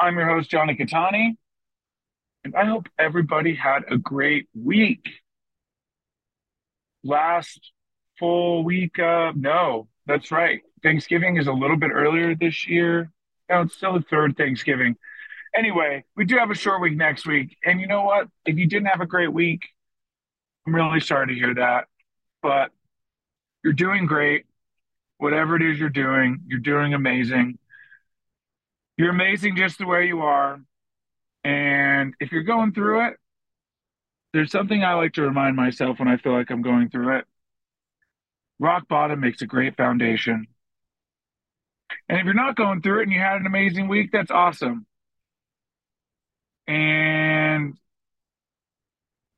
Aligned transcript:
I'm 0.00 0.16
your 0.16 0.28
host, 0.28 0.50
Jonny 0.50 0.74
Cattani, 0.74 1.36
and 2.42 2.56
I 2.56 2.64
hope 2.64 2.88
everybody 2.98 3.54
had 3.54 3.82
a 3.90 3.98
great 3.98 4.48
week. 4.54 5.06
Last 7.04 7.72
full 8.18 8.64
week 8.64 8.98
of, 8.98 9.36
no, 9.36 9.88
that's 10.06 10.32
right. 10.32 10.62
Thanksgiving 10.82 11.36
is 11.36 11.48
a 11.48 11.52
little 11.52 11.76
bit 11.76 11.90
earlier 11.92 12.34
this 12.34 12.66
year. 12.66 13.12
No, 13.50 13.60
it's 13.62 13.76
still 13.76 13.92
the 13.92 14.04
third 14.08 14.38
Thanksgiving. 14.38 14.96
Anyway, 15.54 16.04
we 16.16 16.24
do 16.24 16.38
have 16.38 16.50
a 16.50 16.54
short 16.54 16.80
week 16.80 16.96
next 16.96 17.26
week. 17.26 17.58
And 17.62 17.78
you 17.78 17.86
know 17.86 18.02
what? 18.02 18.28
If 18.46 18.56
you 18.56 18.66
didn't 18.66 18.88
have 18.88 19.02
a 19.02 19.06
great 19.06 19.32
week, 19.32 19.60
I'm 20.66 20.74
really 20.74 21.00
sorry 21.00 21.26
to 21.26 21.34
hear 21.34 21.54
that. 21.56 21.88
But 22.42 22.70
you're 23.62 23.74
doing 23.74 24.06
great. 24.06 24.46
Whatever 25.18 25.56
it 25.56 25.62
is 25.62 25.78
you're 25.78 25.90
doing, 25.90 26.40
you're 26.46 26.58
doing 26.58 26.94
amazing. 26.94 27.58
You're 29.00 29.08
amazing 29.08 29.56
just 29.56 29.78
the 29.78 29.86
way 29.86 30.08
you 30.08 30.20
are. 30.20 30.60
And 31.42 32.12
if 32.20 32.32
you're 32.32 32.42
going 32.42 32.74
through 32.74 33.06
it, 33.06 33.14
there's 34.34 34.52
something 34.52 34.84
I 34.84 34.92
like 34.92 35.14
to 35.14 35.22
remind 35.22 35.56
myself 35.56 35.98
when 35.98 36.06
I 36.06 36.18
feel 36.18 36.34
like 36.34 36.50
I'm 36.50 36.60
going 36.60 36.90
through 36.90 37.16
it. 37.16 37.24
Rock 38.58 38.88
bottom 38.88 39.20
makes 39.20 39.40
a 39.40 39.46
great 39.46 39.74
foundation. 39.74 40.48
And 42.10 42.18
if 42.18 42.26
you're 42.26 42.34
not 42.34 42.56
going 42.56 42.82
through 42.82 43.00
it 43.00 43.04
and 43.04 43.12
you 43.12 43.20
had 43.20 43.40
an 43.40 43.46
amazing 43.46 43.88
week, 43.88 44.10
that's 44.12 44.30
awesome. 44.30 44.84
And 46.68 47.78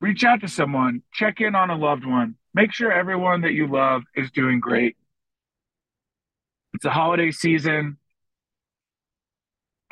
reach 0.01 0.25
out 0.25 0.41
to 0.41 0.49
someone, 0.49 1.03
check 1.13 1.39
in 1.39 1.55
on 1.55 1.69
a 1.69 1.77
loved 1.77 2.05
one, 2.05 2.35
make 2.53 2.73
sure 2.73 2.91
everyone 2.91 3.39
that 3.43 3.53
you 3.53 3.67
love 3.67 4.01
is 4.13 4.29
doing 4.29 4.59
great. 4.59 4.97
It's 6.73 6.83
a 6.83 6.89
holiday 6.89 7.31
season. 7.31 7.97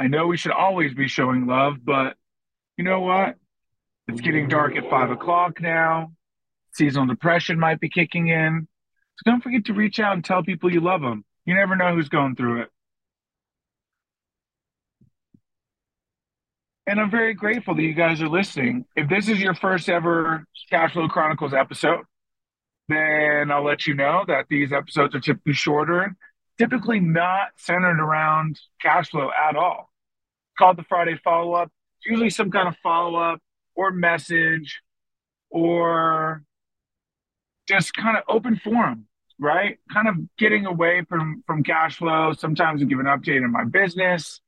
I 0.02 0.08
know 0.08 0.26
we 0.26 0.36
should 0.36 0.52
always 0.52 0.96
be 0.96 1.08
showing 1.08 1.46
love, 1.46 1.76
but 1.86 2.16
you 2.76 2.84
know 2.84 3.02
what? 3.02 3.36
It's 4.08 4.20
getting 4.20 4.48
dark 4.48 4.76
at 4.76 4.90
five 4.90 5.12
o'clock 5.12 5.62
now. 5.62 6.14
Seasonal 6.74 7.06
depression 7.06 7.60
might 7.60 7.80
be 7.80 7.88
kicking 7.88 8.30
in. 8.30 8.68
So 9.18 9.30
don't 9.30 9.44
forget 9.44 9.66
to 9.66 9.76
reach 9.76 10.00
out 10.00 10.14
and 10.14 10.26
tell 10.26 10.42
people 10.42 10.74
you 10.74 10.82
love 10.82 11.02
them. 11.02 11.24
You 11.46 11.54
never 11.54 11.76
know 11.76 11.94
who's 11.94 12.10
going 12.10 12.36
through 12.36 12.64
it. 12.64 12.70
And 16.88 17.00
I'm 17.00 17.12
very 17.12 17.36
grateful 17.36 17.76
that 17.76 17.84
you 17.84 17.94
guys 17.94 18.24
are 18.24 18.28
listening. 18.28 18.86
If 18.96 19.08
this 19.08 19.30
is 19.30 19.40
your 19.40 19.54
first 19.54 19.88
ever 19.88 20.46
Cash 20.72 20.94
Flow 20.94 21.10
Chronicles 21.10 21.54
episode, 21.54 22.06
then 22.90 23.52
I'll 23.52 23.64
let 23.64 23.86
you 23.86 23.94
know 23.94 24.26
that 24.28 24.48
these 24.50 24.74
episodes 24.74 25.14
are 25.14 25.20
typically 25.20 25.54
shorter, 25.54 26.16
typically 26.58 27.00
not 27.00 27.50
centered 27.58 28.00
around 28.00 28.60
cash 28.82 29.12
flow 29.12 29.30
at 29.30 29.56
all 29.56 29.91
called 30.62 30.78
the 30.78 30.84
Friday 30.84 31.20
follow 31.24 31.54
up. 31.54 31.72
Usually 32.06 32.30
some 32.30 32.52
kind 32.52 32.68
of 32.68 32.76
follow 32.84 33.18
up 33.18 33.40
or 33.76 33.90
message 33.92 34.82
or 35.50 36.44
just 37.68 37.96
kind 37.96 38.16
of 38.16 38.24
open 38.28 38.58
forum, 38.64 39.08
right? 39.40 39.80
Kind 39.92 40.08
of 40.08 40.16
getting 40.38 40.68
away 40.68 41.04
from 41.10 41.44
from 41.48 41.64
cash 41.64 41.98
flow. 41.98 42.34
Sometimes 42.34 42.82
I 42.82 42.86
give 42.86 43.00
an 43.00 43.08
update 43.08 43.44
on 43.44 43.52
my 43.52 43.64
business. 43.64 44.40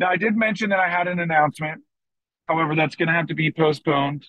Now 0.00 0.08
I 0.08 0.16
did 0.16 0.36
mention 0.36 0.70
that 0.70 0.80
I 0.80 0.88
had 0.88 1.06
an 1.06 1.20
announcement. 1.20 1.82
However, 2.48 2.74
that's 2.74 2.96
going 2.96 3.06
to 3.08 3.14
have 3.14 3.28
to 3.28 3.34
be 3.34 3.52
postponed. 3.52 4.26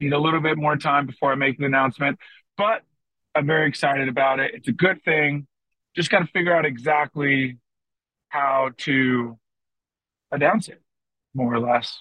Need 0.00 0.12
a 0.12 0.18
little 0.18 0.40
bit 0.40 0.58
more 0.58 0.76
time 0.76 1.06
before 1.06 1.30
I 1.30 1.36
make 1.36 1.58
the 1.58 1.66
announcement, 1.66 2.18
but 2.56 2.82
I'm 3.36 3.46
very 3.46 3.68
excited 3.68 4.08
about 4.08 4.40
it. 4.40 4.50
It's 4.52 4.66
a 4.66 4.72
good 4.72 5.00
thing. 5.04 5.46
Just 5.94 6.10
got 6.10 6.20
to 6.20 6.26
figure 6.26 6.54
out 6.54 6.66
exactly 6.66 7.58
how 8.30 8.70
to 8.78 9.38
announce 10.32 10.68
it, 10.68 10.82
more 11.34 11.54
or 11.54 11.60
less. 11.60 11.96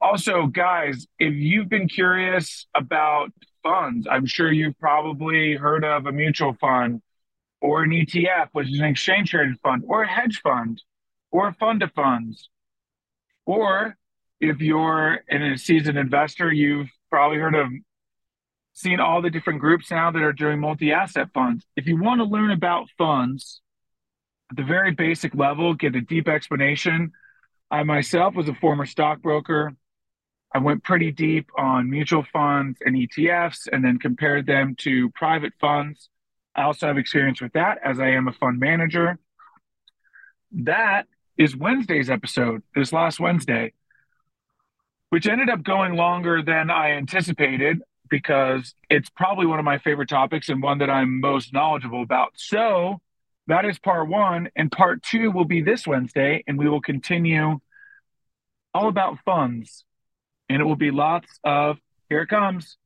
Also, 0.00 0.46
guys, 0.46 1.06
if 1.18 1.34
you've 1.34 1.68
been 1.68 1.88
curious 1.88 2.66
about 2.74 3.32
funds, 3.62 4.06
I'm 4.10 4.26
sure 4.26 4.50
you've 4.50 4.78
probably 4.78 5.56
heard 5.56 5.84
of 5.84 6.06
a 6.06 6.12
mutual 6.12 6.54
fund 6.60 7.02
or 7.60 7.82
an 7.82 7.90
ETF, 7.90 8.48
which 8.52 8.70
is 8.70 8.78
an 8.78 8.86
exchange 8.86 9.30
traded 9.30 9.58
fund, 9.60 9.84
or 9.86 10.02
a 10.02 10.08
hedge 10.08 10.40
fund, 10.42 10.82
or 11.30 11.48
a 11.48 11.54
fund 11.54 11.82
of 11.82 11.92
funds. 11.92 12.48
Or 13.44 13.96
if 14.40 14.60
you're 14.60 15.20
a 15.30 15.56
seasoned 15.56 15.98
investor, 15.98 16.50
you've 16.50 16.88
probably 17.10 17.38
heard 17.38 17.54
of 17.54 17.68
seen 18.72 19.00
all 19.00 19.20
the 19.20 19.28
different 19.28 19.60
groups 19.60 19.90
now 19.90 20.10
that 20.10 20.22
are 20.22 20.32
doing 20.32 20.60
multi 20.60 20.92
asset 20.92 21.28
funds. 21.34 21.66
If 21.76 21.86
you 21.86 22.00
want 22.00 22.20
to 22.20 22.24
learn 22.24 22.50
about 22.50 22.88
funds 22.96 23.60
at 24.50 24.56
the 24.56 24.62
very 24.62 24.92
basic 24.92 25.34
level, 25.34 25.74
get 25.74 25.94
a 25.96 26.00
deep 26.00 26.28
explanation, 26.28 27.12
I 27.70 27.84
myself 27.84 28.34
was 28.34 28.48
a 28.48 28.54
former 28.54 28.86
stockbroker. 28.86 29.74
I 30.52 30.58
went 30.58 30.82
pretty 30.82 31.12
deep 31.12 31.48
on 31.56 31.88
mutual 31.88 32.24
funds 32.32 32.78
and 32.84 32.96
ETFs 32.96 33.68
and 33.70 33.84
then 33.84 33.98
compared 33.98 34.46
them 34.46 34.74
to 34.80 35.10
private 35.10 35.52
funds. 35.60 36.08
I 36.56 36.62
also 36.62 36.88
have 36.88 36.98
experience 36.98 37.40
with 37.40 37.52
that 37.52 37.78
as 37.84 38.00
I 38.00 38.08
am 38.10 38.26
a 38.26 38.32
fund 38.32 38.58
manager. 38.58 39.18
That 40.52 41.06
is 41.38 41.56
Wednesday's 41.56 42.10
episode, 42.10 42.62
this 42.74 42.92
last 42.92 43.20
Wednesday, 43.20 43.72
which 45.10 45.28
ended 45.28 45.48
up 45.48 45.62
going 45.62 45.94
longer 45.94 46.42
than 46.42 46.70
I 46.70 46.92
anticipated 46.92 47.80
because 48.10 48.74
it's 48.90 49.08
probably 49.10 49.46
one 49.46 49.60
of 49.60 49.64
my 49.64 49.78
favorite 49.78 50.08
topics 50.08 50.48
and 50.48 50.60
one 50.60 50.78
that 50.78 50.90
I'm 50.90 51.20
most 51.20 51.52
knowledgeable 51.52 52.02
about. 52.02 52.32
So 52.34 53.00
that 53.50 53.64
is 53.64 53.78
part 53.78 54.08
one. 54.08 54.48
And 54.56 54.70
part 54.70 55.02
two 55.02 55.30
will 55.30 55.44
be 55.44 55.62
this 55.62 55.86
Wednesday, 55.86 56.42
and 56.46 56.58
we 56.58 56.68
will 56.68 56.80
continue 56.80 57.60
all 58.72 58.88
about 58.88 59.18
funds. 59.24 59.84
And 60.48 60.60
it 60.60 60.64
will 60.64 60.76
be 60.76 60.90
lots 60.90 61.28
of, 61.44 61.78
here 62.08 62.22
it 62.22 62.28
comes, 62.28 62.76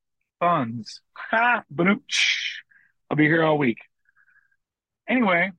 funds. 0.41 1.01
Ha! 1.17 1.63
I'll 1.79 3.17
be 3.17 3.25
here 3.25 3.43
all 3.43 3.59
week. 3.59 3.79
Anyway, 5.09 5.53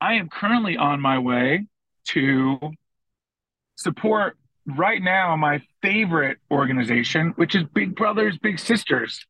I 0.00 0.14
am 0.14 0.28
currently 0.28 0.76
on 0.76 1.00
my 1.00 1.18
way 1.18 1.66
to 2.06 2.58
support 3.76 4.36
right 4.66 5.02
now 5.02 5.36
my 5.36 5.62
favorite 5.80 6.38
organization, 6.50 7.32
which 7.36 7.54
is 7.54 7.64
Big 7.74 7.94
Brothers 7.94 8.38
Big 8.38 8.58
Sisters. 8.58 9.26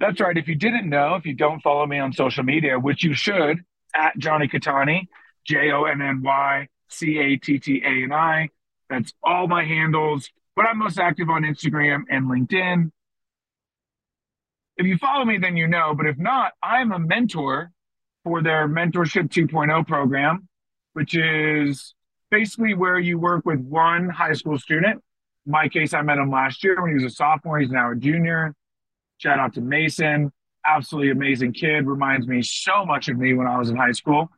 That's 0.00 0.20
right. 0.20 0.36
If 0.36 0.48
you 0.48 0.54
didn't 0.54 0.88
know, 0.88 1.14
if 1.14 1.26
you 1.26 1.34
don't 1.34 1.60
follow 1.60 1.86
me 1.86 1.98
on 1.98 2.12
social 2.12 2.42
media, 2.42 2.78
which 2.78 3.04
you 3.04 3.14
should, 3.14 3.60
at 3.94 4.16
Jonny 4.18 4.48
Cattani, 4.48 5.08
J 5.46 5.70
O 5.72 5.84
N 5.84 6.00
N 6.02 6.22
Y 6.22 6.68
C 6.88 7.18
A 7.18 7.36
T 7.36 7.58
T 7.58 7.82
A 7.84 8.04
N 8.04 8.12
I. 8.12 8.48
That's 8.88 9.12
all 9.22 9.48
my 9.48 9.64
handles, 9.64 10.30
but 10.54 10.66
I'm 10.66 10.78
most 10.78 10.98
active 10.98 11.30
on 11.30 11.42
Instagram 11.42 12.02
and 12.10 12.26
LinkedIn. 12.26 12.90
If 14.76 14.86
you 14.86 14.98
follow 14.98 15.24
me, 15.24 15.38
then 15.38 15.56
you 15.56 15.66
know. 15.66 15.94
But 15.94 16.06
if 16.06 16.18
not, 16.18 16.52
I'm 16.62 16.92
a 16.92 16.98
mentor 16.98 17.70
for 18.24 18.42
their 18.42 18.68
Mentorship 18.68 19.28
2.0 19.28 19.86
program, 19.86 20.48
which 20.92 21.14
is 21.14 21.94
basically 22.30 22.74
where 22.74 22.98
you 22.98 23.18
work 23.18 23.44
with 23.44 23.60
one 23.60 24.08
high 24.08 24.32
school 24.32 24.58
student. 24.58 25.02
In 25.46 25.52
my 25.52 25.68
case, 25.68 25.92
I 25.92 26.02
met 26.02 26.18
him 26.18 26.30
last 26.30 26.62
year 26.62 26.80
when 26.80 26.90
he 26.90 27.02
was 27.02 27.12
a 27.12 27.14
sophomore. 27.14 27.58
He's 27.58 27.70
now 27.70 27.92
a 27.92 27.96
junior. 27.96 28.54
Shout 29.18 29.38
out 29.38 29.54
to 29.54 29.60
Mason 29.60 30.32
absolutely 30.66 31.10
amazing 31.10 31.52
kid. 31.52 31.86
Reminds 31.86 32.26
me 32.26 32.42
so 32.42 32.84
much 32.84 33.08
of 33.08 33.18
me 33.18 33.34
when 33.34 33.46
I 33.46 33.58
was 33.58 33.70
in 33.70 33.76
high 33.76 33.92
school. 33.92 34.30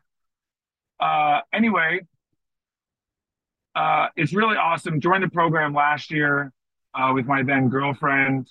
Uh, 1.00 1.40
anyway, 1.52 2.00
uh, 3.74 4.08
it's 4.16 4.32
really 4.32 4.56
awesome. 4.56 5.00
Joined 5.00 5.24
the 5.24 5.28
program 5.28 5.74
last 5.74 6.10
year 6.10 6.52
uh, 6.94 7.12
with 7.14 7.26
my 7.26 7.42
then 7.42 7.68
girlfriend, 7.68 8.48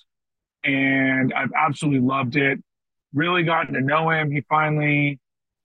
and 0.62 1.32
I've 1.32 1.52
absolutely 1.56 2.00
loved 2.00 2.36
it. 2.36 2.62
Really 3.14 3.42
gotten 3.42 3.74
to 3.74 3.80
know 3.80 4.10
him. 4.10 4.30
He 4.30 4.42
finally 4.42 5.18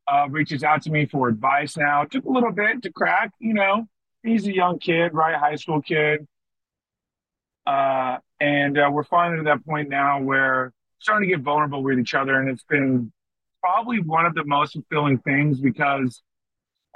uh, 0.07 0.27
reaches 0.29 0.63
out 0.63 0.83
to 0.83 0.91
me 0.91 1.05
for 1.05 1.27
advice 1.27 1.77
now. 1.77 2.03
Took 2.05 2.25
a 2.25 2.29
little 2.29 2.51
bit 2.51 2.81
to 2.83 2.91
crack, 2.91 3.31
you 3.39 3.53
know. 3.53 3.88
He's 4.23 4.47
a 4.47 4.53
young 4.53 4.79
kid, 4.79 5.13
right? 5.13 5.35
High 5.35 5.55
school 5.55 5.81
kid. 5.81 6.27
Uh, 7.65 8.17
and 8.39 8.77
uh, 8.77 8.89
we're 8.91 9.03
finally 9.03 9.38
to 9.38 9.44
that 9.44 9.65
point 9.65 9.89
now 9.89 10.21
where 10.21 10.73
starting 11.00 11.30
to 11.30 11.36
get 11.36 11.44
vulnerable 11.44 11.84
with 11.84 12.00
each 12.00 12.13
other. 12.13 12.40
And 12.40 12.50
it's 12.50 12.63
been 12.63 13.12
probably 13.62 14.00
one 14.00 14.25
of 14.25 14.36
the 14.36 14.46
most 14.46 14.74
fulfilling 14.74 15.19
things 15.19 15.60
because 15.60 16.22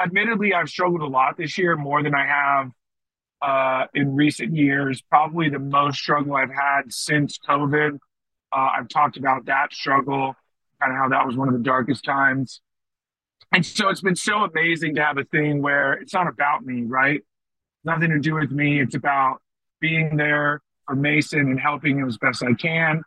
admittedly, 0.01 0.53
I've 0.53 0.69
struggled 0.69 1.01
a 1.01 1.07
lot 1.07 1.37
this 1.37 1.57
year, 1.57 1.75
more 1.75 2.03
than 2.03 2.15
I 2.15 2.25
have 2.25 2.71
uh, 3.41 3.87
in 3.93 4.15
recent 4.15 4.55
years. 4.55 5.01
Probably 5.01 5.49
the 5.49 5.59
most 5.59 5.99
struggle 5.99 6.35
I've 6.35 6.53
had 6.53 6.91
since 6.91 7.37
COVID. 7.47 7.97
Uh, 8.51 8.69
I've 8.77 8.87
talked 8.87 9.17
about 9.17 9.45
that 9.45 9.73
struggle, 9.73 10.35
kind 10.81 10.93
of 10.93 10.97
how 10.97 11.09
that 11.09 11.25
was 11.25 11.35
one 11.35 11.47
of 11.47 11.53
the 11.53 11.61
darkest 11.61 12.03
times. 12.03 12.61
And 13.51 13.65
so 13.65 13.89
it's 13.89 14.01
been 14.01 14.15
so 14.15 14.43
amazing 14.43 14.95
to 14.95 15.03
have 15.03 15.17
a 15.17 15.25
thing 15.25 15.61
where 15.61 15.93
it's 15.93 16.13
not 16.13 16.27
about 16.27 16.65
me, 16.65 16.83
right? 16.83 17.21
Nothing 17.83 18.09
to 18.09 18.19
do 18.19 18.35
with 18.35 18.51
me. 18.51 18.81
It's 18.81 18.95
about 18.95 19.41
being 19.79 20.17
there 20.17 20.61
for 20.87 20.95
Mason 20.95 21.39
and 21.39 21.59
helping 21.59 21.99
him 21.99 22.07
as 22.07 22.17
best 22.17 22.43
I 22.43 22.53
can. 22.53 23.03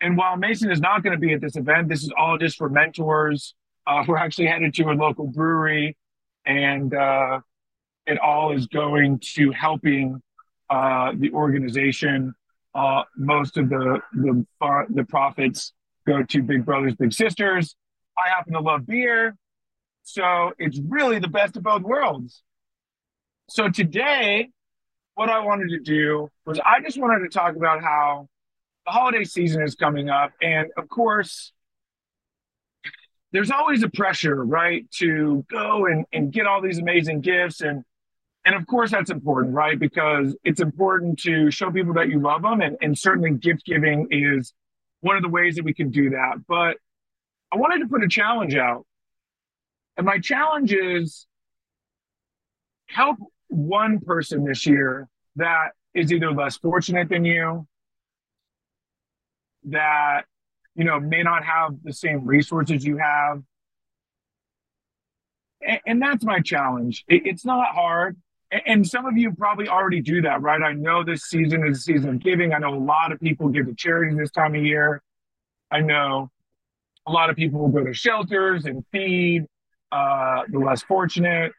And 0.00 0.16
while 0.16 0.36
Mason 0.36 0.70
is 0.70 0.80
not 0.80 1.02
going 1.02 1.12
to 1.12 1.18
be 1.18 1.32
at 1.34 1.40
this 1.40 1.56
event, 1.56 1.88
this 1.88 2.02
is 2.02 2.10
all 2.16 2.38
just 2.38 2.56
for 2.56 2.68
mentors. 2.68 3.54
Uh, 3.86 4.02
we're 4.06 4.16
actually 4.16 4.46
headed 4.46 4.72
to 4.74 4.84
a 4.84 4.92
local 4.92 5.26
brewery, 5.26 5.96
and 6.46 6.94
uh, 6.94 7.40
it 8.06 8.18
all 8.18 8.52
is 8.52 8.66
going 8.66 9.20
to 9.34 9.50
helping 9.50 10.22
uh, 10.70 11.12
the 11.16 11.30
organization. 11.32 12.34
Uh, 12.74 13.02
most 13.16 13.56
of 13.56 13.68
the 13.68 14.00
the 14.14 14.44
the 14.90 15.04
profits 15.04 15.72
go 16.06 16.22
to 16.22 16.42
Big 16.42 16.64
Brothers 16.64 16.94
Big 16.94 17.12
Sisters. 17.12 17.74
I 18.16 18.28
happen 18.30 18.52
to 18.54 18.60
love 18.60 18.86
beer, 18.86 19.36
so 20.02 20.52
it's 20.58 20.78
really 20.88 21.18
the 21.18 21.28
best 21.28 21.56
of 21.56 21.62
both 21.62 21.82
worlds. 21.82 22.42
So 23.48 23.68
today, 23.68 24.50
what 25.14 25.28
I 25.28 25.40
wanted 25.40 25.70
to 25.70 25.80
do 25.80 26.30
was 26.46 26.60
I 26.64 26.80
just 26.80 26.98
wanted 26.98 27.20
to 27.20 27.28
talk 27.28 27.56
about 27.56 27.82
how 27.82 28.28
the 28.90 28.98
holiday 28.98 29.22
season 29.22 29.62
is 29.62 29.76
coming 29.76 30.10
up. 30.10 30.32
And 30.42 30.68
of 30.76 30.88
course, 30.88 31.52
there's 33.32 33.50
always 33.50 33.84
a 33.84 33.88
pressure, 33.88 34.44
right, 34.44 34.90
to 34.98 35.44
go 35.48 35.86
and, 35.86 36.04
and 36.12 36.32
get 36.32 36.46
all 36.46 36.60
these 36.60 36.78
amazing 36.78 37.20
gifts. 37.20 37.60
And 37.60 37.84
and 38.44 38.54
of 38.54 38.66
course 38.66 38.90
that's 38.90 39.10
important, 39.10 39.54
right? 39.54 39.78
Because 39.78 40.34
it's 40.42 40.60
important 40.60 41.20
to 41.20 41.50
show 41.50 41.70
people 41.70 41.94
that 41.94 42.08
you 42.08 42.20
love 42.20 42.42
them. 42.42 42.62
And, 42.62 42.76
and 42.80 42.98
certainly 42.98 43.30
gift 43.32 43.64
giving 43.64 44.08
is 44.10 44.54
one 45.02 45.16
of 45.16 45.22
the 45.22 45.28
ways 45.28 45.56
that 45.56 45.64
we 45.64 45.74
can 45.74 45.90
do 45.90 46.10
that. 46.10 46.38
But 46.48 46.78
I 47.52 47.58
wanted 47.58 47.80
to 47.80 47.86
put 47.86 48.02
a 48.02 48.08
challenge 48.08 48.56
out. 48.56 48.86
And 49.98 50.06
my 50.06 50.18
challenge 50.18 50.72
is 50.72 51.26
help 52.86 53.18
one 53.48 54.00
person 54.00 54.44
this 54.44 54.66
year 54.66 55.06
that 55.36 55.72
is 55.94 56.12
either 56.12 56.32
less 56.32 56.56
fortunate 56.56 57.10
than 57.10 57.24
you, 57.26 57.68
that 59.64 60.22
you 60.74 60.84
know 60.84 61.00
may 61.00 61.22
not 61.22 61.44
have 61.44 61.74
the 61.82 61.92
same 61.92 62.24
resources 62.24 62.84
you 62.84 62.96
have, 62.98 63.42
and, 65.66 65.80
and 65.86 66.02
that's 66.02 66.24
my 66.24 66.40
challenge. 66.40 67.04
It, 67.08 67.26
it's 67.26 67.44
not 67.44 67.74
hard, 67.74 68.16
and, 68.50 68.62
and 68.66 68.86
some 68.86 69.06
of 69.06 69.16
you 69.16 69.32
probably 69.32 69.68
already 69.68 70.00
do 70.00 70.22
that, 70.22 70.42
right? 70.42 70.62
I 70.62 70.72
know 70.72 71.04
this 71.04 71.22
season 71.24 71.66
is 71.66 71.78
a 71.78 71.80
season 71.80 72.10
of 72.10 72.20
giving. 72.20 72.52
I 72.52 72.58
know 72.58 72.74
a 72.74 72.76
lot 72.78 73.12
of 73.12 73.20
people 73.20 73.48
give 73.48 73.66
to 73.66 73.74
charities 73.74 74.16
this 74.18 74.30
time 74.30 74.54
of 74.54 74.64
year. 74.64 75.02
I 75.70 75.80
know 75.80 76.30
a 77.06 77.12
lot 77.12 77.30
of 77.30 77.36
people 77.36 77.60
will 77.60 77.68
go 77.68 77.84
to 77.84 77.94
shelters 77.94 78.64
and 78.66 78.84
feed 78.92 79.46
uh, 79.92 80.42
the 80.48 80.58
less 80.58 80.82
fortunate 80.82 81.52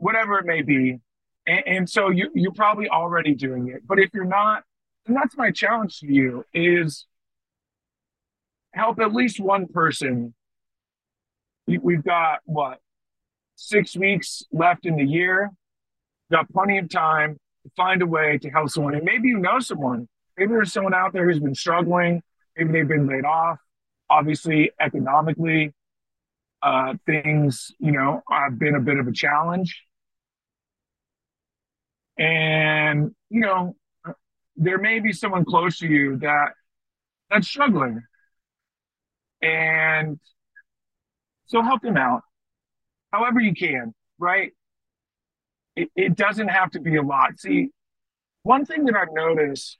whatever 0.00 0.38
it 0.38 0.46
may 0.46 0.62
be. 0.62 0.98
And, 1.46 1.62
and 1.66 1.90
so 1.90 2.10
you, 2.10 2.30
you're 2.34 2.52
probably 2.52 2.88
already 2.88 3.34
doing 3.34 3.68
it. 3.68 3.86
But 3.86 3.98
if 3.98 4.10
you're 4.12 4.24
not, 4.24 4.64
and 5.10 5.16
that's 5.16 5.36
my 5.36 5.50
challenge 5.50 5.98
to 5.98 6.06
you 6.06 6.44
is 6.54 7.04
help 8.72 9.00
at 9.00 9.12
least 9.12 9.40
one 9.40 9.66
person. 9.66 10.34
We've 11.66 12.04
got 12.04 12.38
what 12.44 12.78
six 13.56 13.96
weeks 13.96 14.44
left 14.52 14.86
in 14.86 14.94
the 14.94 15.04
year. 15.04 15.50
Got 16.30 16.48
plenty 16.52 16.78
of 16.78 16.88
time 16.88 17.38
to 17.64 17.70
find 17.76 18.02
a 18.02 18.06
way 18.06 18.38
to 18.38 18.50
help 18.50 18.70
someone. 18.70 18.94
And 18.94 19.02
maybe 19.02 19.30
you 19.30 19.38
know 19.38 19.58
someone. 19.58 20.08
Maybe 20.38 20.52
there's 20.52 20.72
someone 20.72 20.94
out 20.94 21.12
there 21.12 21.28
who's 21.28 21.40
been 21.40 21.56
struggling. 21.56 22.22
Maybe 22.56 22.70
they've 22.70 22.86
been 22.86 23.08
laid 23.08 23.24
off. 23.24 23.58
Obviously, 24.08 24.70
economically, 24.78 25.72
uh, 26.62 26.94
things 27.04 27.72
you 27.80 27.90
know 27.90 28.22
have 28.30 28.60
been 28.60 28.76
a 28.76 28.80
bit 28.80 28.96
of 28.96 29.08
a 29.08 29.12
challenge. 29.12 29.76
And, 32.16 33.10
you 33.28 33.40
know, 33.40 33.74
there 34.60 34.78
may 34.78 35.00
be 35.00 35.10
someone 35.12 35.44
close 35.44 35.78
to 35.78 35.88
you 35.88 36.18
that 36.18 36.50
that's 37.30 37.48
struggling. 37.48 38.02
And 39.40 40.20
so 41.46 41.62
help 41.62 41.80
them 41.80 41.96
out 41.96 42.22
however 43.10 43.40
you 43.40 43.54
can, 43.54 43.94
right? 44.18 44.52
It, 45.76 45.88
it 45.96 46.16
doesn't 46.16 46.48
have 46.48 46.70
to 46.72 46.80
be 46.80 46.96
a 46.96 47.02
lot. 47.02 47.38
See, 47.38 47.70
one 48.42 48.66
thing 48.66 48.84
that 48.84 48.94
I've 48.94 49.12
noticed, 49.12 49.78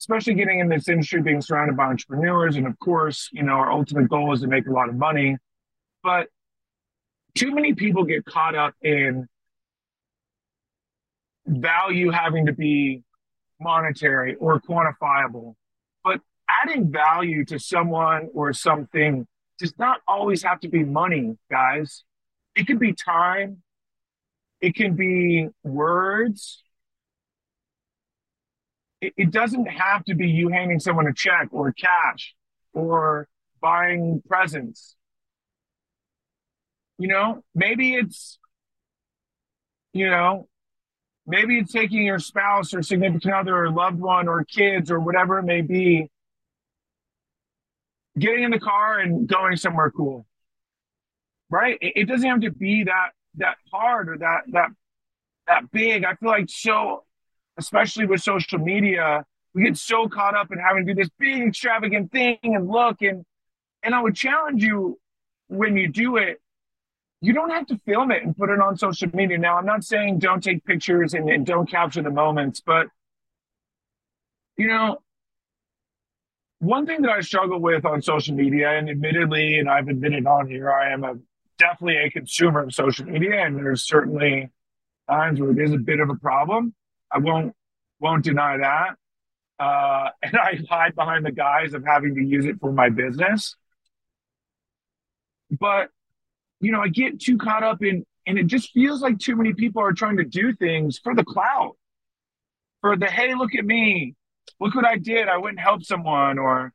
especially 0.00 0.34
getting 0.34 0.60
in 0.60 0.68
this 0.68 0.88
industry, 0.88 1.22
being 1.22 1.40
surrounded 1.40 1.76
by 1.76 1.86
entrepreneurs, 1.86 2.56
and 2.56 2.68
of 2.68 2.78
course, 2.78 3.28
you 3.32 3.42
know, 3.42 3.54
our 3.54 3.72
ultimate 3.72 4.08
goal 4.08 4.32
is 4.32 4.42
to 4.42 4.46
make 4.46 4.68
a 4.68 4.72
lot 4.72 4.88
of 4.88 4.94
money, 4.94 5.36
but 6.04 6.28
too 7.34 7.52
many 7.52 7.74
people 7.74 8.04
get 8.04 8.24
caught 8.24 8.54
up 8.54 8.74
in 8.80 9.26
value 11.46 12.10
having 12.10 12.46
to 12.46 12.52
be 12.52 13.02
monetary 13.60 14.34
or 14.36 14.60
quantifiable, 14.60 15.54
but 16.02 16.20
adding 16.62 16.90
value 16.90 17.44
to 17.44 17.58
someone 17.58 18.28
or 18.34 18.52
something 18.52 19.26
does 19.58 19.74
not 19.78 20.00
always 20.08 20.42
have 20.42 20.60
to 20.60 20.68
be 20.68 20.84
money, 20.84 21.36
guys. 21.50 22.04
It 22.56 22.66
can 22.66 22.78
be 22.78 22.92
time, 22.92 23.62
it 24.60 24.74
can 24.74 24.94
be 24.94 25.48
words. 25.62 26.62
It, 29.00 29.14
it 29.16 29.30
doesn't 29.30 29.66
have 29.66 30.04
to 30.04 30.14
be 30.14 30.28
you 30.28 30.48
handing 30.48 30.78
someone 30.78 31.06
a 31.06 31.14
check 31.14 31.48
or 31.52 31.72
cash 31.72 32.34
or 32.74 33.28
buying 33.62 34.22
presents. 34.28 34.96
You 36.98 37.08
know, 37.08 37.42
maybe 37.54 37.94
it's, 37.94 38.38
you 39.94 40.10
know, 40.10 40.49
Maybe 41.26 41.58
it's 41.58 41.72
taking 41.72 42.02
your 42.02 42.18
spouse 42.18 42.74
or 42.74 42.82
significant 42.82 43.32
other 43.32 43.56
or 43.56 43.70
loved 43.70 44.00
one 44.00 44.26
or 44.28 44.44
kids 44.44 44.90
or 44.90 44.98
whatever 44.98 45.38
it 45.38 45.44
may 45.44 45.60
be, 45.60 46.10
getting 48.18 48.44
in 48.44 48.50
the 48.50 48.58
car 48.58 48.98
and 48.98 49.28
going 49.28 49.56
somewhere 49.56 49.90
cool. 49.90 50.26
Right? 51.50 51.78
It, 51.80 51.92
it 51.96 52.04
doesn't 52.04 52.28
have 52.28 52.40
to 52.40 52.50
be 52.50 52.84
that 52.84 53.10
that 53.36 53.56
hard 53.70 54.08
or 54.08 54.18
that 54.18 54.42
that 54.48 54.70
that 55.46 55.70
big. 55.70 56.04
I 56.04 56.14
feel 56.14 56.30
like 56.30 56.48
so, 56.48 57.04
especially 57.58 58.06
with 58.06 58.22
social 58.22 58.58
media, 58.58 59.24
we 59.54 59.64
get 59.64 59.76
so 59.76 60.08
caught 60.08 60.36
up 60.36 60.52
in 60.52 60.58
having 60.58 60.86
to 60.86 60.94
do 60.94 61.00
this 61.00 61.10
big 61.18 61.42
extravagant 61.42 62.12
thing 62.12 62.38
and 62.42 62.68
look 62.68 63.02
and 63.02 63.24
and 63.82 63.94
I 63.94 64.02
would 64.02 64.14
challenge 64.14 64.62
you 64.62 64.98
when 65.48 65.76
you 65.76 65.88
do 65.88 66.16
it 66.16 66.40
you 67.20 67.32
don't 67.32 67.50
have 67.50 67.66
to 67.66 67.78
film 67.84 68.10
it 68.10 68.22
and 68.22 68.36
put 68.36 68.50
it 68.50 68.60
on 68.60 68.76
social 68.76 69.08
media. 69.12 69.36
Now, 69.36 69.58
I'm 69.58 69.66
not 69.66 69.84
saying 69.84 70.20
don't 70.20 70.42
take 70.42 70.64
pictures 70.64 71.12
and, 71.12 71.28
and 71.28 71.44
don't 71.44 71.68
capture 71.68 72.02
the 72.02 72.10
moments, 72.10 72.60
but 72.60 72.88
you 74.56 74.66
know, 74.66 74.98
one 76.60 76.86
thing 76.86 77.02
that 77.02 77.10
I 77.10 77.20
struggle 77.20 77.58
with 77.58 77.84
on 77.86 78.02
social 78.02 78.34
media, 78.34 78.70
and 78.70 78.90
admittedly, 78.90 79.58
and 79.58 79.68
I've 79.68 79.88
admitted 79.88 80.26
on 80.26 80.48
here, 80.48 80.70
I 80.70 80.92
am 80.92 81.04
a 81.04 81.14
definitely 81.58 81.96
a 81.96 82.10
consumer 82.10 82.64
of 82.64 82.74
social 82.74 83.06
media, 83.06 83.44
and 83.44 83.56
there's 83.56 83.82
certainly 83.82 84.50
times 85.08 85.40
where 85.40 85.50
it 85.50 85.58
is 85.58 85.72
a 85.72 85.78
bit 85.78 86.00
of 86.00 86.10
a 86.10 86.16
problem. 86.16 86.74
I 87.10 87.18
won't 87.18 87.54
won't 88.00 88.24
deny 88.24 88.58
that, 88.58 88.96
uh, 89.58 90.10
and 90.22 90.36
I 90.36 90.58
hide 90.68 90.94
behind 90.94 91.24
the 91.24 91.32
guise 91.32 91.74
of 91.74 91.84
having 91.84 92.14
to 92.16 92.22
use 92.22 92.44
it 92.44 92.60
for 92.60 92.72
my 92.72 92.88
business. 92.90 93.56
But 95.50 95.88
you 96.60 96.72
know, 96.72 96.80
I 96.80 96.88
get 96.88 97.20
too 97.20 97.38
caught 97.38 97.62
up 97.62 97.82
in, 97.82 98.04
and 98.26 98.38
it 98.38 98.46
just 98.46 98.70
feels 98.72 99.00
like 99.00 99.18
too 99.18 99.36
many 99.36 99.54
people 99.54 99.82
are 99.82 99.92
trying 99.92 100.18
to 100.18 100.24
do 100.24 100.54
things 100.54 100.98
for 100.98 101.14
the 101.14 101.24
clout, 101.24 101.76
for 102.80 102.96
the 102.96 103.06
hey, 103.06 103.34
look 103.34 103.54
at 103.54 103.64
me, 103.64 104.14
look 104.60 104.74
what 104.74 104.84
I 104.84 104.96
did, 104.98 105.28
I 105.28 105.38
went 105.38 105.56
and 105.56 105.60
helped 105.60 105.86
someone, 105.86 106.38
or 106.38 106.72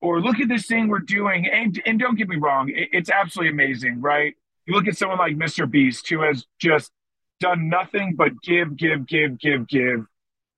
or 0.00 0.20
look 0.20 0.40
at 0.40 0.48
this 0.48 0.66
thing 0.66 0.88
we're 0.88 1.00
doing. 1.00 1.46
And 1.46 1.80
and 1.84 1.98
don't 1.98 2.16
get 2.16 2.28
me 2.28 2.36
wrong, 2.36 2.70
it, 2.70 2.88
it's 2.92 3.10
absolutely 3.10 3.52
amazing, 3.52 4.00
right? 4.00 4.34
You 4.66 4.74
look 4.74 4.86
at 4.86 4.96
someone 4.96 5.18
like 5.18 5.36
Mr. 5.36 5.68
Beast, 5.68 6.08
who 6.08 6.22
has 6.22 6.46
just 6.60 6.92
done 7.40 7.68
nothing 7.68 8.14
but 8.16 8.32
give, 8.42 8.76
give, 8.76 9.06
give, 9.06 9.38
give, 9.38 9.66
give, 9.66 10.06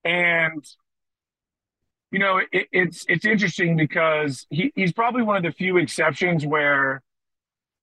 and 0.05 0.65
you 2.11 2.19
know, 2.19 2.43
it, 2.53 2.69
it's 2.71 3.07
it's 3.09 3.25
interesting 3.25 3.77
because 3.77 4.47
he, 4.51 4.71
he's 4.77 4.93
probably 4.93 5.23
one 5.23 5.39
of 5.39 5.43
the 5.43 5.53
few 5.53 5.79
exceptions 5.79 6.45
where 6.45 7.03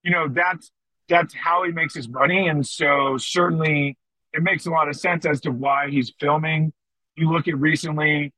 you 0.04 0.12
know, 0.12 0.28
that's 0.28 0.72
that's 1.08 1.34
how 1.34 1.64
he 1.64 1.72
makes 1.72 1.94
his 1.94 2.08
money. 2.08 2.48
And 2.48 2.66
so 2.66 3.18
certainly 3.18 3.98
it 4.34 4.44
makes 4.44 4.66
a 4.66 4.70
lot 4.70 4.88
of 4.88 4.96
sense 4.96 5.26
as 5.26 5.42
to 5.42 5.52
why 5.52 5.90
he's 5.90 6.14
filming. 6.20 6.72
You 7.16 7.32
look 7.32 7.48
at 7.48 7.58
recently, 7.58 8.32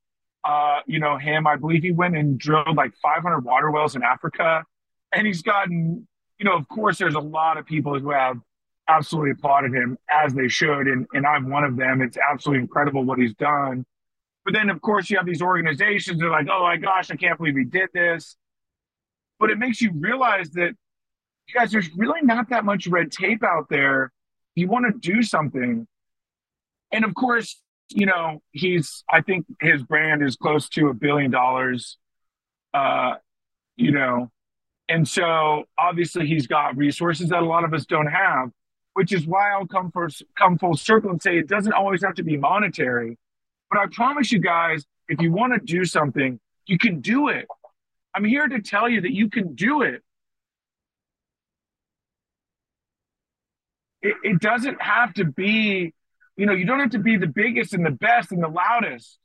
uh, 0.44 0.80
you 0.88 1.00
know, 1.00 1.18
him, 1.18 1.46
I 1.46 1.58
believe 1.58 1.84
he 1.84 1.92
went 1.92 2.16
and 2.16 2.40
drilled 2.40 2.78
like 2.78 2.94
500 3.04 3.42
water 3.42 3.70
wells 3.70 3.96
in 3.96 4.04
Africa. 4.04 4.64
And 5.14 5.28
he's 5.28 5.42
gotten, 5.42 6.08
you 6.40 6.46
know, 6.46 6.56
of 6.56 6.68
course, 6.70 6.98
there's 6.98 7.16
a 7.16 7.20
lot 7.20 7.58
of 7.58 7.66
people 7.66 8.00
who 8.00 8.12
have 8.12 8.38
absolutely 8.88 9.32
applauded 9.32 9.74
him 9.74 9.98
as 10.10 10.34
they 10.34 10.48
should. 10.48 10.88
And, 10.88 11.06
and 11.14 11.26
I'm 11.26 11.50
one 11.50 11.66
of 11.66 11.76
them. 11.76 12.02
It's 12.02 12.18
absolutely 12.18 12.62
incredible 12.62 13.04
what 13.04 13.20
he's 13.20 13.36
done. 13.36 13.86
But 14.46 14.54
then, 14.54 14.70
of 14.70 14.82
course, 14.82 15.10
you 15.10 15.18
have 15.18 15.26
these 15.26 15.42
organizations 15.42 16.20
that 16.20 16.26
are 16.26 16.32
like, 16.32 16.48
oh 16.50 16.64
my 16.64 16.78
gosh, 16.78 17.12
I 17.12 17.16
can't 17.16 17.38
believe 17.38 17.56
he 17.56 17.66
did 17.66 17.90
this. 17.94 18.38
But 19.40 19.52
it 19.52 19.60
makes 19.60 19.82
you 19.82 19.92
realize 19.94 20.50
that, 20.52 20.74
you 21.48 21.60
guys, 21.60 21.72
there's 21.72 21.90
really 21.96 22.22
not 22.22 22.50
that 22.50 22.66
much 22.66 22.88
red 22.88 23.12
tape 23.12 23.44
out 23.44 23.68
there. 23.70 24.12
You 24.56 24.68
want 24.68 24.86
to 24.86 24.98
do 24.98 25.22
something. 25.22 25.88
And 26.92 27.06
of 27.06 27.14
course, 27.16 27.62
you 27.90 28.06
know, 28.06 28.42
he's, 28.52 29.04
I 29.12 29.22
think 29.22 29.46
his 29.62 29.84
brand 29.84 30.24
is 30.24 30.36
close 30.36 30.70
to 30.70 30.90
a 30.90 30.94
billion 30.94 31.32
dollars. 31.32 31.98
Uh, 32.74 33.16
you 33.76 33.92
know, 33.92 34.30
and 34.88 35.08
so 35.08 35.66
obviously 35.78 36.28
he's 36.28 36.48
got 36.48 36.76
resources 36.78 37.30
that 37.30 37.42
a 37.42 37.46
lot 37.46 37.64
of 37.64 37.74
us 37.74 37.86
don't 37.86 38.08
have, 38.08 38.52
which 38.94 39.14
is 39.14 39.26
why 39.26 39.52
I'll 39.52 39.68
come 39.68 39.92
first, 39.92 40.24
come 40.38 40.58
full 40.58 40.76
circle 40.76 41.10
and 41.12 41.22
say 41.22 41.38
it 41.38 41.48
doesn't 41.48 41.74
always 41.74 42.04
have 42.04 42.16
to 42.16 42.24
be 42.24 42.38
monetary. 42.38 43.18
But 43.70 43.80
I 43.80 43.86
promise 43.92 44.32
you 44.32 44.40
guys, 44.40 44.86
if 45.08 45.22
you 45.22 45.32
want 45.32 45.54
to 45.54 45.60
do 45.60 45.86
something, 45.86 46.40
you 46.66 46.78
can 46.78 47.00
do 47.00 47.30
it. 47.30 47.48
I'm 48.14 48.26
here 48.26 48.48
to 48.48 48.62
tell 48.62 48.90
you 48.90 49.02
that 49.02 49.14
you 49.14 49.30
can 49.30 49.56
do 49.56 49.82
it. 49.82 50.04
It, 54.02 54.16
it 54.24 54.40
doesn't 54.40 54.82
have 54.82 55.14
to 55.16 55.26
be, 55.26 55.94
you 56.36 56.46
know, 56.46 56.54
you 56.54 56.66
don't 56.66 56.80
have 56.80 56.92
to 56.92 57.00
be 57.00 57.18
the 57.18 57.28
biggest 57.28 57.74
and 57.74 57.86
the 57.86 57.92
best 57.92 58.32
and 58.32 58.42
the 58.44 58.48
loudest, 58.48 59.20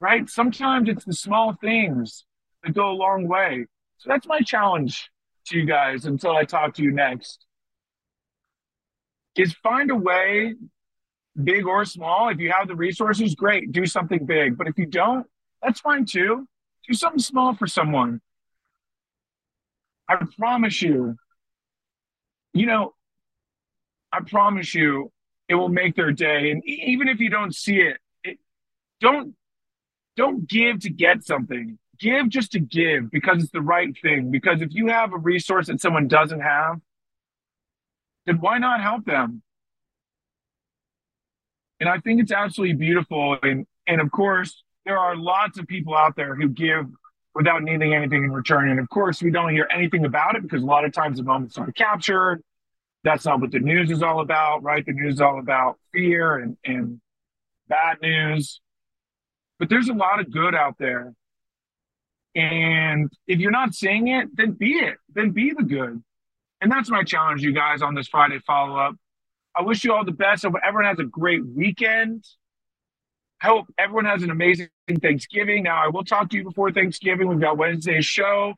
right? 0.00 0.28
Sometimes 0.28 0.88
it's 0.88 1.04
the 1.04 1.12
small 1.12 1.54
things 1.54 2.24
that 2.62 2.74
go 2.74 2.90
a 2.90 2.92
long 2.92 3.26
way. 3.26 3.66
So 3.98 4.08
that's 4.08 4.26
my 4.26 4.40
challenge 4.40 5.10
to 5.46 5.58
you 5.58 5.64
guys 5.64 6.04
until 6.04 6.36
I 6.36 6.44
talk 6.44 6.74
to 6.74 6.82
you 6.82 6.92
next. 6.92 7.44
Is 9.36 9.52
find 9.62 9.90
a 9.90 9.96
way, 9.96 10.54
big 11.42 11.66
or 11.66 11.84
small. 11.84 12.30
If 12.30 12.38
you 12.38 12.52
have 12.56 12.68
the 12.68 12.74
resources, 12.74 13.34
great, 13.34 13.70
do 13.70 13.84
something 13.84 14.24
big. 14.24 14.56
But 14.56 14.66
if 14.66 14.78
you 14.78 14.86
don't, 14.86 15.26
that's 15.62 15.80
fine 15.80 16.06
too. 16.06 16.48
Do 16.88 16.94
something 16.94 17.18
small 17.18 17.54
for 17.54 17.66
someone. 17.66 18.20
I 20.08 20.16
promise 20.38 20.80
you, 20.80 21.16
you 22.54 22.66
know, 22.66 22.94
I 24.16 24.20
promise 24.20 24.74
you 24.74 25.12
it 25.48 25.54
will 25.54 25.68
make 25.68 25.94
their 25.94 26.12
day. 26.12 26.50
And 26.50 26.64
even 26.64 27.08
if 27.08 27.20
you 27.20 27.30
don't 27.30 27.54
see 27.54 27.76
it, 27.76 27.98
it 28.24 28.38
don't 29.00 29.34
don't 30.16 30.48
give 30.48 30.80
to 30.80 30.90
get 30.90 31.24
something 31.24 31.78
give 31.98 32.28
just 32.28 32.52
to 32.52 32.60
give 32.60 33.10
because 33.10 33.42
it's 33.42 33.52
the 33.52 33.60
right 33.60 33.94
thing. 34.02 34.30
Because 34.30 34.62
if 34.62 34.74
you 34.74 34.88
have 34.88 35.12
a 35.12 35.18
resource 35.18 35.66
that 35.68 35.80
someone 35.80 36.08
doesn't 36.08 36.40
have, 36.40 36.80
then 38.26 38.40
why 38.40 38.58
not 38.58 38.80
help 38.80 39.04
them? 39.04 39.42
And 41.80 41.88
I 41.88 41.98
think 41.98 42.20
it's 42.20 42.32
absolutely 42.32 42.76
beautiful. 42.76 43.38
And 43.42 43.66
and 43.86 44.00
of 44.00 44.10
course, 44.10 44.62
there 44.84 44.98
are 44.98 45.16
lots 45.16 45.58
of 45.58 45.66
people 45.66 45.96
out 45.96 46.16
there 46.16 46.34
who 46.34 46.48
give 46.48 46.86
without 47.34 47.62
needing 47.62 47.94
anything 47.94 48.24
in 48.24 48.32
return. 48.32 48.70
And 48.70 48.80
of 48.80 48.88
course, 48.88 49.22
we 49.22 49.30
don't 49.30 49.50
hear 49.50 49.68
anything 49.72 50.06
about 50.06 50.36
it 50.36 50.42
because 50.42 50.62
a 50.62 50.66
lot 50.66 50.84
of 50.84 50.92
times 50.92 51.18
the 51.18 51.22
moments 51.22 51.58
aren't 51.58 51.76
captured. 51.76 52.42
That's 53.06 53.24
not 53.24 53.40
what 53.40 53.52
the 53.52 53.60
news 53.60 53.92
is 53.92 54.02
all 54.02 54.20
about, 54.20 54.64
right? 54.64 54.84
The 54.84 54.90
news 54.90 55.14
is 55.14 55.20
all 55.20 55.38
about 55.38 55.78
fear 55.92 56.38
and, 56.38 56.56
and 56.64 57.00
bad 57.68 57.98
news. 58.02 58.60
But 59.60 59.68
there's 59.68 59.88
a 59.88 59.92
lot 59.94 60.18
of 60.18 60.28
good 60.32 60.56
out 60.56 60.74
there. 60.80 61.14
And 62.34 63.08
if 63.28 63.38
you're 63.38 63.52
not 63.52 63.74
seeing 63.74 64.08
it, 64.08 64.36
then 64.36 64.50
be 64.50 64.72
it. 64.72 64.96
Then 65.14 65.30
be 65.30 65.52
the 65.56 65.62
good. 65.62 66.02
And 66.60 66.72
that's 66.72 66.90
my 66.90 67.04
challenge, 67.04 67.44
you 67.44 67.52
guys, 67.52 67.80
on 67.80 67.94
this 67.94 68.08
Friday 68.08 68.40
follow 68.44 68.76
up. 68.76 68.96
I 69.56 69.62
wish 69.62 69.84
you 69.84 69.94
all 69.94 70.04
the 70.04 70.10
best. 70.10 70.44
I 70.44 70.48
hope 70.48 70.56
everyone 70.66 70.86
has 70.86 70.98
a 70.98 71.04
great 71.04 71.46
weekend. 71.46 72.24
I 73.40 73.46
hope 73.46 73.66
everyone 73.78 74.06
has 74.06 74.24
an 74.24 74.30
amazing 74.30 74.68
Thanksgiving. 75.00 75.62
Now, 75.62 75.80
I 75.80 75.90
will 75.90 76.02
talk 76.02 76.28
to 76.30 76.36
you 76.36 76.42
before 76.42 76.72
Thanksgiving. 76.72 77.28
We've 77.28 77.38
got 77.38 77.56
Wednesday's 77.56 78.04
show, 78.04 78.54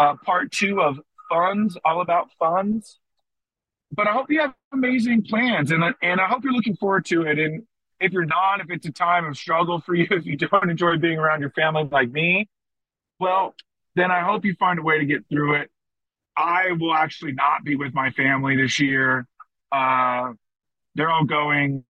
uh, 0.00 0.16
part 0.16 0.50
two 0.50 0.82
of 0.82 0.98
funds, 1.30 1.78
all 1.84 2.00
about 2.00 2.30
funds. 2.40 2.98
But 3.92 4.08
I 4.08 4.12
hope 4.12 4.30
you 4.30 4.40
have 4.40 4.54
amazing 4.72 5.24
plans, 5.24 5.70
and 5.70 5.82
and 6.02 6.20
I 6.20 6.26
hope 6.26 6.44
you're 6.44 6.52
looking 6.52 6.76
forward 6.76 7.04
to 7.06 7.22
it. 7.22 7.38
And 7.38 7.64
if 8.00 8.12
you're 8.12 8.24
not, 8.24 8.60
if 8.60 8.70
it's 8.70 8.86
a 8.86 8.92
time 8.92 9.24
of 9.24 9.36
struggle 9.36 9.80
for 9.80 9.94
you, 9.94 10.06
if 10.10 10.26
you 10.26 10.36
don't 10.36 10.70
enjoy 10.70 10.96
being 10.98 11.18
around 11.18 11.40
your 11.40 11.50
family 11.50 11.88
like 11.90 12.10
me, 12.10 12.48
well, 13.20 13.54
then 13.94 14.10
I 14.10 14.20
hope 14.20 14.44
you 14.44 14.54
find 14.54 14.78
a 14.78 14.82
way 14.82 14.98
to 14.98 15.04
get 15.04 15.28
through 15.28 15.54
it. 15.54 15.70
I 16.36 16.72
will 16.72 16.94
actually 16.94 17.32
not 17.32 17.64
be 17.64 17.76
with 17.76 17.94
my 17.94 18.10
family 18.10 18.56
this 18.56 18.80
year. 18.80 19.26
Uh, 19.70 20.32
they're 20.94 21.10
all 21.10 21.24
going. 21.24 21.84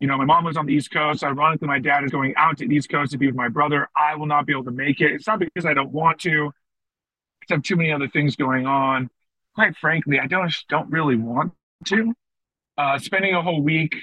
You 0.00 0.08
know, 0.08 0.18
my 0.18 0.24
mom 0.24 0.44
was 0.44 0.56
on 0.56 0.66
the 0.66 0.74
East 0.74 0.90
Coast. 0.90 1.22
Ironically, 1.22 1.68
my 1.68 1.78
dad 1.78 2.04
is 2.04 2.10
going 2.10 2.34
out 2.36 2.58
to 2.58 2.68
the 2.68 2.74
East 2.74 2.90
Coast 2.90 3.12
to 3.12 3.18
be 3.18 3.26
with 3.26 3.36
my 3.36 3.48
brother. 3.48 3.88
I 3.96 4.16
will 4.16 4.26
not 4.26 4.44
be 4.44 4.52
able 4.52 4.64
to 4.64 4.70
make 4.72 5.00
it. 5.00 5.12
It's 5.12 5.26
not 5.26 5.38
because 5.38 5.64
I 5.64 5.72
don't 5.72 5.92
want 5.92 6.20
to. 6.22 6.52
I 7.48 7.54
have 7.54 7.62
too 7.62 7.76
many 7.76 7.92
other 7.92 8.08
things 8.08 8.36
going 8.36 8.66
on. 8.66 9.08
Quite 9.54 9.76
frankly, 9.76 10.18
I 10.18 10.26
don't 10.26 10.54
don't 10.68 10.90
really 10.90 11.16
want 11.16 11.52
to. 11.86 12.12
Uh, 12.76 12.98
spending 12.98 13.34
a 13.34 13.42
whole 13.42 13.62
week 13.62 13.94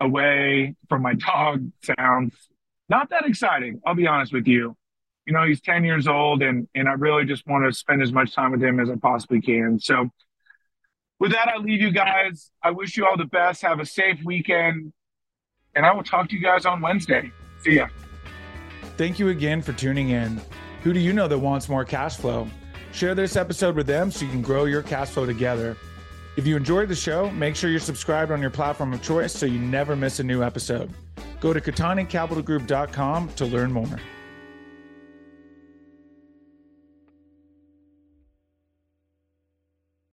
away 0.00 0.76
from 0.88 1.02
my 1.02 1.14
dog 1.14 1.70
sounds 1.82 2.34
not 2.88 3.10
that 3.10 3.26
exciting. 3.26 3.80
I'll 3.84 3.94
be 3.94 4.06
honest 4.06 4.32
with 4.32 4.46
you 4.46 4.76
you 5.26 5.32
know, 5.32 5.46
he's 5.46 5.60
10 5.60 5.84
years 5.84 6.08
old 6.08 6.42
and, 6.42 6.68
and 6.74 6.88
I 6.88 6.92
really 6.92 7.24
just 7.24 7.46
want 7.46 7.64
to 7.64 7.76
spend 7.76 8.02
as 8.02 8.12
much 8.12 8.34
time 8.34 8.52
with 8.52 8.62
him 8.62 8.80
as 8.80 8.90
I 8.90 8.96
possibly 8.96 9.40
can. 9.40 9.78
So 9.78 10.10
with 11.20 11.32
that, 11.32 11.48
I 11.48 11.58
leave 11.58 11.80
you 11.80 11.92
guys. 11.92 12.50
I 12.62 12.72
wish 12.72 12.96
you 12.96 13.06
all 13.06 13.16
the 13.16 13.26
best. 13.26 13.62
Have 13.62 13.78
a 13.78 13.86
safe 13.86 14.18
weekend. 14.24 14.92
And 15.74 15.86
I 15.86 15.92
will 15.92 16.02
talk 16.02 16.28
to 16.30 16.36
you 16.36 16.42
guys 16.42 16.66
on 16.66 16.80
Wednesday. 16.80 17.30
See 17.62 17.76
ya. 17.76 17.86
Thank 18.96 19.18
you 19.18 19.28
again 19.28 19.62
for 19.62 19.72
tuning 19.72 20.10
in. 20.10 20.40
Who 20.82 20.92
do 20.92 20.98
you 20.98 21.12
know 21.12 21.28
that 21.28 21.38
wants 21.38 21.68
more 21.68 21.84
cash 21.84 22.16
flow? 22.16 22.48
Share 22.92 23.14
this 23.14 23.36
episode 23.36 23.74
with 23.74 23.86
them 23.86 24.10
so 24.10 24.24
you 24.24 24.30
can 24.30 24.42
grow 24.42 24.66
your 24.66 24.82
cash 24.82 25.08
flow 25.08 25.26
together. 25.26 25.76
If 26.36 26.46
you 26.46 26.56
enjoyed 26.56 26.88
the 26.88 26.94
show, 26.94 27.30
make 27.30 27.56
sure 27.56 27.70
you're 27.70 27.80
subscribed 27.80 28.30
on 28.30 28.40
your 28.40 28.50
platform 28.50 28.92
of 28.92 29.02
choice 29.02 29.32
so 29.32 29.46
you 29.46 29.58
never 29.58 29.96
miss 29.96 30.20
a 30.20 30.24
new 30.24 30.42
episode. 30.42 30.90
Go 31.40 31.52
to 31.52 31.60
CattaniCapitalGroup.com 31.60 33.28
to 33.30 33.46
learn 33.46 33.72
more. 33.72 33.98